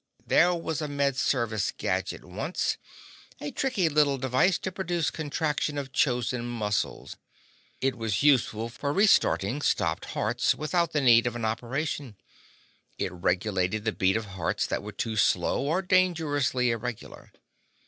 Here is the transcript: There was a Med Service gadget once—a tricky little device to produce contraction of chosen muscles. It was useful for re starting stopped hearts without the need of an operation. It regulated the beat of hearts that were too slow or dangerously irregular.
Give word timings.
There 0.25 0.55
was 0.55 0.81
a 0.81 0.87
Med 0.87 1.15
Service 1.15 1.71
gadget 1.77 2.25
once—a 2.25 3.51
tricky 3.51 3.87
little 3.87 4.17
device 4.17 4.57
to 4.57 4.71
produce 4.71 5.11
contraction 5.11 5.77
of 5.77 5.91
chosen 5.91 6.43
muscles. 6.43 7.17
It 7.81 7.95
was 7.95 8.23
useful 8.23 8.67
for 8.69 8.91
re 8.93 9.05
starting 9.05 9.61
stopped 9.61 10.05
hearts 10.05 10.55
without 10.55 10.93
the 10.93 11.01
need 11.01 11.27
of 11.27 11.35
an 11.35 11.45
operation. 11.45 12.15
It 12.97 13.11
regulated 13.11 13.85
the 13.85 13.91
beat 13.91 14.17
of 14.17 14.25
hearts 14.25 14.65
that 14.65 14.81
were 14.81 14.91
too 14.91 15.17
slow 15.17 15.61
or 15.61 15.83
dangerously 15.83 16.71
irregular. 16.71 17.31